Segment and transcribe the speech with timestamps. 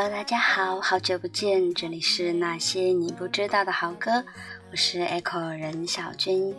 [0.00, 4.24] Hello，大家好，好久不见，这里是那些你不知道的好歌，
[4.70, 6.54] 我是 Echo 任小军。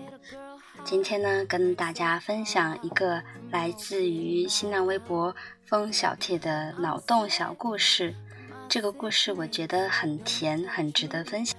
[0.83, 5.33] 今天呢，跟大家分享一个来自于新浪微博
[5.65, 8.13] 风小铁的脑洞小故事。
[8.67, 11.55] 这个故事我觉得很甜，很值得分享，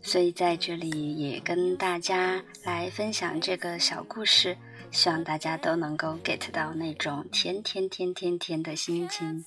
[0.00, 4.56] 所以在这里也跟大家来分享这个小故事，
[4.92, 9.44] 希望大家都能够 get 到那种甜甜甜甜甜的心情。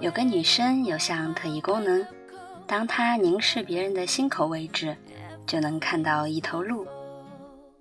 [0.00, 2.06] 有个女生有项特异功能，
[2.66, 4.96] 当她凝视别人的心口位置，
[5.46, 6.86] 就能看到一头鹿。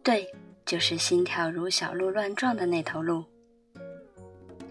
[0.03, 0.27] 对，
[0.65, 3.23] 就是心跳如小鹿乱撞的那头鹿。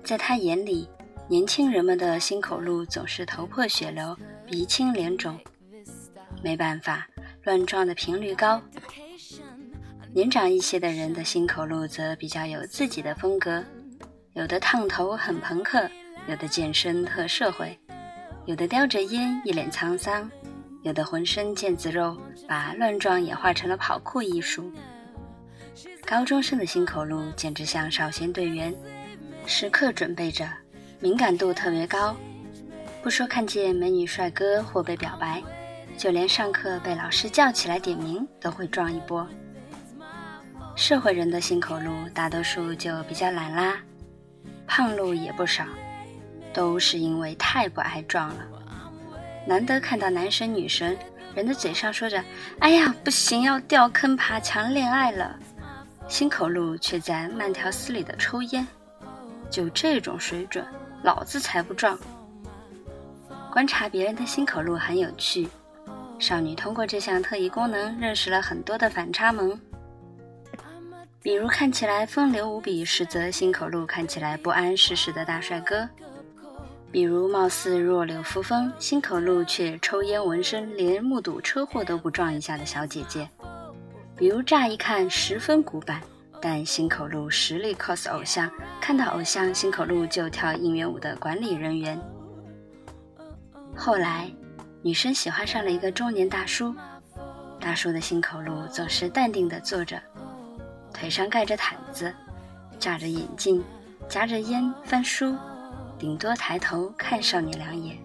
[0.04, 0.86] 在她眼里，
[1.26, 5.38] 年轻人们的心口路总是头破血流、鼻青脸肿。
[6.42, 7.08] 没办法，
[7.44, 8.60] 乱撞的频率高。
[10.12, 13.64] 年长一些的人的心口路则比较有自己的风格，
[14.34, 15.88] 有的烫头很朋克。
[16.28, 17.76] 有的健身特社会，
[18.44, 20.30] 有的叼着烟一脸沧桑，
[20.82, 22.14] 有的浑身腱子肉，
[22.46, 24.70] 把乱撞演化成了跑酷艺术。
[26.04, 28.74] 高中生的心口路简直像少先队员，
[29.46, 30.46] 时刻准备着，
[31.00, 32.14] 敏感度特别高。
[33.02, 35.42] 不说看见美女帅哥或被表白，
[35.96, 39.26] 就连上课被老师叫起来点名都会撞一波。
[40.76, 43.78] 社会人的心口路大多数就比较懒啦，
[44.66, 45.64] 胖路也不少。
[46.52, 48.46] 都是因为太不爱撞了，
[49.46, 50.98] 难得看到男神女神，
[51.34, 52.22] 人的嘴上说着
[52.60, 55.38] “哎呀，不行，要掉坑爬墙恋爱了”，
[56.08, 58.66] 心口路却在慢条斯理的抽烟。
[59.50, 60.66] 就这种水准，
[61.02, 61.98] 老子才不撞！
[63.50, 65.48] 观察别人的心口路很有趣，
[66.18, 69.58] 少女通过这项特异功能认识了很多的反差萌，
[71.22, 75.88] 比如看起来风流无比，实则心口路看起来不谙世事的大帅哥。
[76.90, 83.28] 比如，貌似弱柳扶风，心口路却抽烟纹身，连目睹车祸都不撞一下的小姐姐；
[84.16, 86.00] 比如乍一看十分古板，
[86.40, 88.50] 但心口路实力 cos 偶像，
[88.80, 92.00] 看到偶像心口路就跳应援舞的管理人员。
[93.76, 94.30] 后来，
[94.80, 96.74] 女生喜欢上了一个中年大叔，
[97.60, 100.00] 大叔的心口路总是淡定地坐着，
[100.94, 102.10] 腿上盖着毯子，
[102.78, 103.62] 架着眼镜，
[104.08, 105.36] 夹着烟翻书。
[105.98, 107.98] 顶多抬头看少女两眼，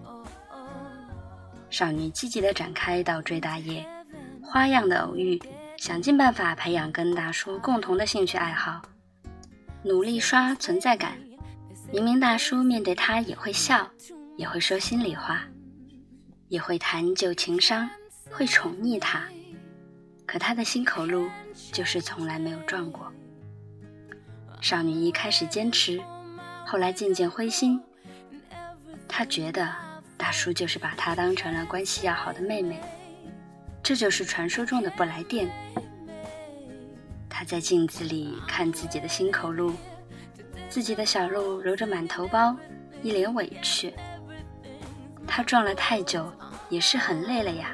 [1.70, 3.86] 少女积极地展开倒追大业，
[4.42, 5.40] 花样的偶遇，
[5.76, 8.82] 想尽办法培养跟大叔共同的兴趣爱好，
[9.84, 11.12] 努力刷存在感。
[11.92, 13.88] 明明大叔面对她也会笑，
[14.36, 15.44] 也会说心里话，
[16.48, 17.88] 也会谈旧情伤，
[18.28, 19.22] 会宠溺她，
[20.26, 21.28] 可他的心口路
[21.70, 23.12] 就是从来没有撞过。
[24.60, 26.02] 少女一开始坚持。
[26.66, 27.80] 后来渐渐灰心，
[29.06, 29.68] 他觉得
[30.16, 32.80] 大叔就是把他当成了关系要好的妹妹，
[33.82, 35.48] 这就是传说中的不来电。
[37.28, 39.74] 他在镜子里看自己的心口路，
[40.68, 42.56] 自己的小鹿揉着满头包，
[43.02, 43.94] 一脸委屈。
[45.26, 46.32] 他撞了太久，
[46.68, 47.70] 也是很累了呀。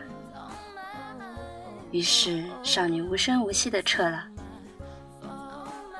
[1.90, 4.26] 于是少女无声无息地撤了，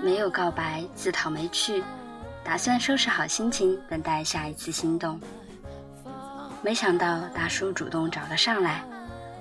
[0.01, 1.83] 没有告白，自讨没趣。
[2.45, 5.21] 打算收拾好心情，等待下一次心动。
[6.63, 8.85] 没想到大叔主动找了上来，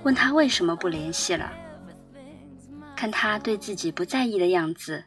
[0.03, 1.51] 问他为什么不联系了。
[2.95, 5.05] 看他对自己不在意的样子，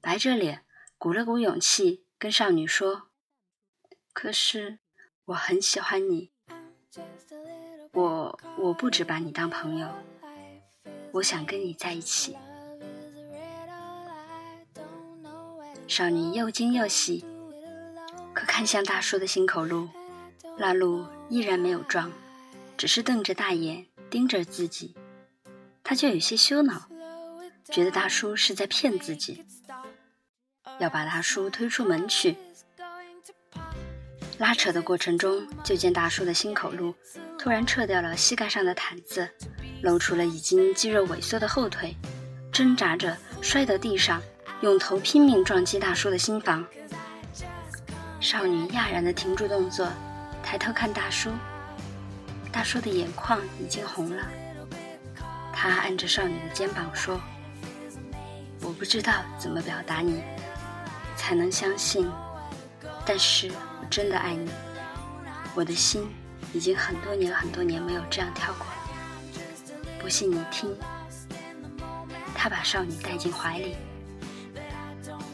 [0.00, 0.64] 白着脸，
[0.96, 3.08] 鼓了鼓勇气，跟少女说
[4.14, 4.78] ：“可是
[5.26, 6.30] 我很喜欢你，
[7.92, 9.88] 我我不止把你当朋友，
[11.12, 12.36] 我想跟你在一起。”
[15.88, 17.24] 少女又惊又喜。
[18.52, 19.88] 看向大叔的心口路，
[20.58, 22.12] 那路依然没有撞，
[22.76, 24.94] 只是瞪着大眼盯着自己，
[25.82, 26.86] 他就有些羞恼，
[27.70, 29.42] 觉得大叔是在骗自己，
[30.78, 32.36] 要把大叔推出门去。
[34.36, 36.94] 拉扯的过程中，就见大叔的心口路
[37.38, 39.26] 突然撤掉了膝盖上的毯子，
[39.82, 41.96] 露出了已经肌肉萎缩的后腿，
[42.52, 44.22] 挣扎着摔到地上，
[44.60, 46.62] 用头拼命撞击大叔的心房。
[48.22, 49.88] 少女讶然地停住动作，
[50.44, 51.32] 抬头看大叔。
[52.52, 54.22] 大叔的眼眶已经红了。
[55.52, 57.20] 他按着少女的肩膀说
[58.62, 60.22] ：“我不知道怎么表达你，
[61.16, 62.08] 才能相信，
[63.04, 64.48] 但是我真的爱你。
[65.52, 66.08] 我的心
[66.52, 69.42] 已经很多年很多年没有这样跳过了。
[69.98, 70.72] 不信你听。”
[72.36, 73.74] 他把少女带进怀里。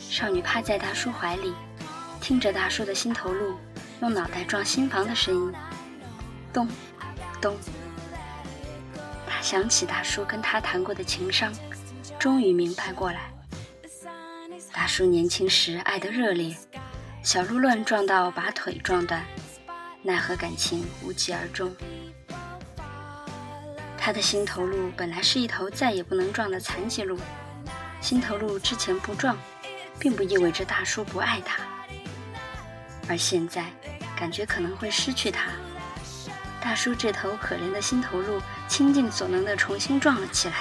[0.01, 1.55] 少女趴在大叔怀里，
[2.21, 3.57] 听着大叔的心头路
[4.01, 5.53] 用脑袋撞心房的声音，
[6.53, 6.69] 咚，
[7.41, 7.57] 咚。
[9.27, 11.53] 他想起大叔跟他谈过的情伤，
[12.19, 13.33] 终于明白过来。
[14.73, 16.57] 大叔年轻时爱得热烈，
[17.23, 19.25] 小鹿乱撞到把腿撞断，
[20.03, 21.75] 奈何感情无疾而终。
[23.97, 27.19] 他的心头鹿本来是一头再也不能撞的残疾鹿，
[28.01, 29.37] 心头鹿之前不撞，
[29.99, 31.63] 并不意味着大叔不爱他，
[33.09, 33.65] 而现在
[34.17, 35.51] 感觉可能会失去他。
[36.61, 40.55] 大叔这头可怜的心头鹿倾尽所能的重新撞了起来，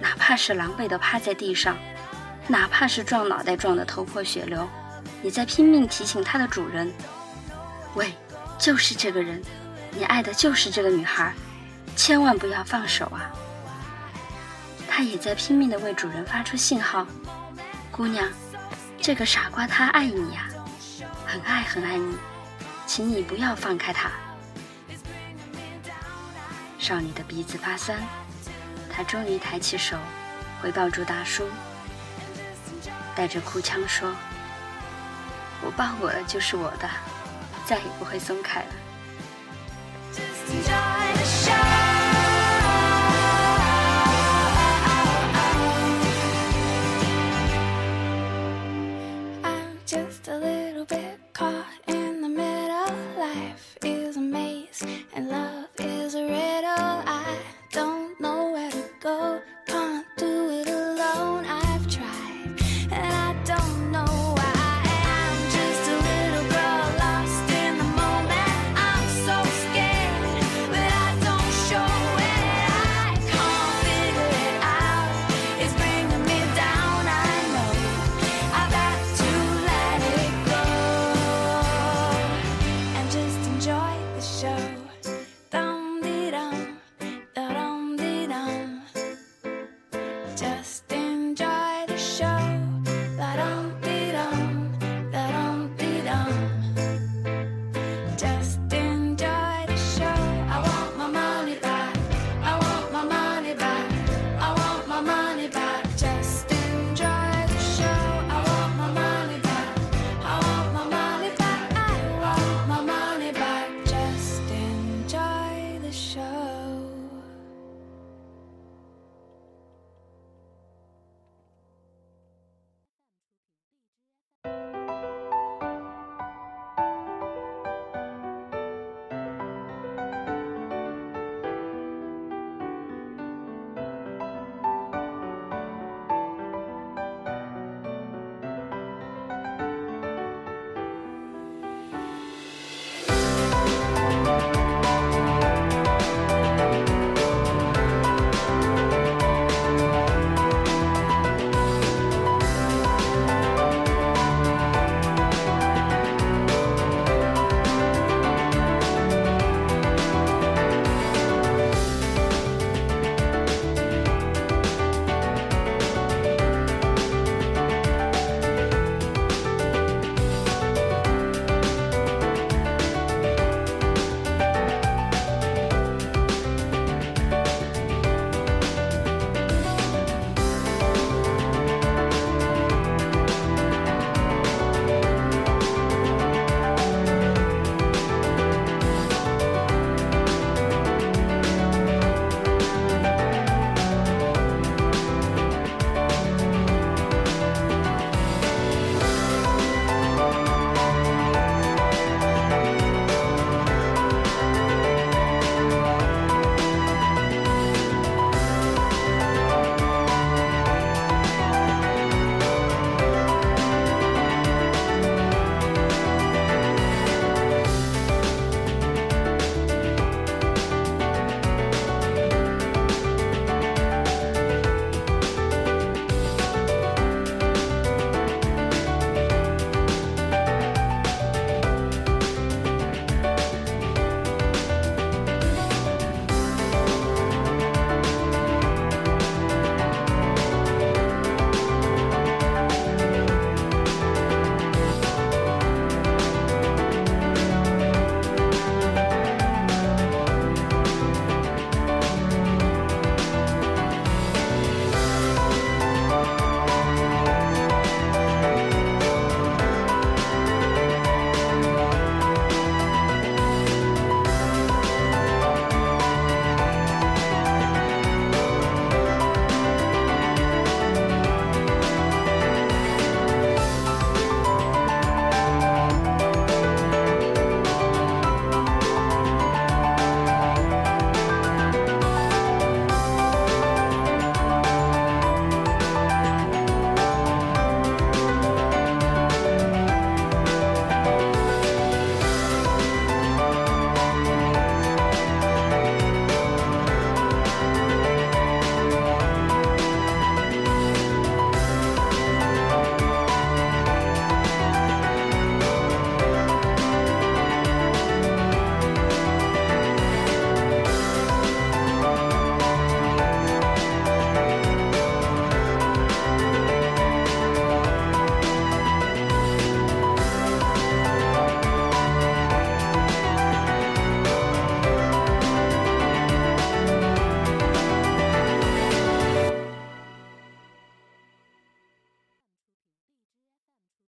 [0.00, 1.76] 哪怕是狼狈的趴在地上，
[2.48, 4.68] 哪怕是撞脑袋撞得头破血流，
[5.22, 6.92] 也在拼命提醒它的主人
[7.94, 8.14] ：“喂，
[8.58, 9.42] 就是这个人，
[9.90, 11.32] 你爱的就是这个女孩。”
[11.96, 13.30] 千万不要放手啊！
[14.88, 17.06] 他也在拼命地为主人发出信号
[17.92, 18.28] ：“姑娘，
[19.00, 20.48] 这个傻瓜他爱你呀，
[21.34, 22.16] 很爱很爱你，
[22.86, 24.08] 请你不要放开他。”
[26.78, 27.98] 少女的鼻子发酸，
[28.88, 29.98] 她终于抬起手，
[30.62, 31.48] 回抱住大叔，
[33.16, 34.14] 带着哭腔说
[35.60, 36.88] ：“我抱过的就是我的，
[37.66, 38.66] 再也不会松开了。”